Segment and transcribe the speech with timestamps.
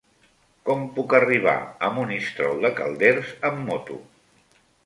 [0.69, 1.53] Com puc arribar
[1.87, 4.03] a Monistrol de Calders amb moto?